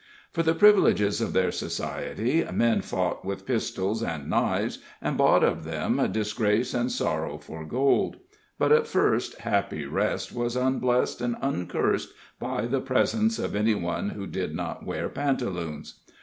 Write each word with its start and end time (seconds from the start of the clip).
For 0.31 0.41
the 0.41 0.55
privileges 0.55 1.21
of 1.21 1.31
their 1.31 1.51
society, 1.51 2.43
men 2.51 2.81
fought 2.81 3.23
with 3.23 3.45
pistols 3.45 4.01
and 4.01 4.27
knives, 4.31 4.79
and 4.99 5.15
bought 5.15 5.43
of 5.43 5.63
them 5.63 6.07
disgrace 6.11 6.73
and 6.73 6.91
sorrow 6.91 7.37
for 7.37 7.63
gold. 7.63 8.15
But 8.57 8.71
at 8.71 8.87
first 8.87 9.41
Happy 9.41 9.85
Rest 9.85 10.33
was 10.33 10.55
unblessed 10.55 11.21
and 11.21 11.35
uncursed 11.39 12.15
by 12.39 12.65
the 12.65 12.81
presence 12.81 13.37
of 13.37 13.55
any 13.55 13.75
one 13.75 14.09
who 14.09 14.25
did 14.25 14.55
not 14.55 14.83
wear 14.83 15.07
pantaloons. 15.07 15.99